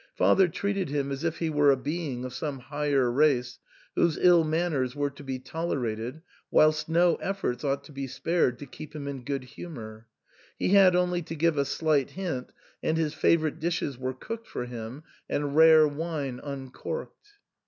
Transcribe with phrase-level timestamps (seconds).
[0.15, 3.59] Father treated him as if he were a being of some higher race,
[3.95, 8.65] whose ill manners were to be tolerated, whilst no efforts ought to be spared to
[8.65, 10.07] keep him in good humour.
[10.57, 12.51] He had only to give a slight hint,
[12.81, 17.33] and his favourite dishes were cooked for him and rare wine uncorked.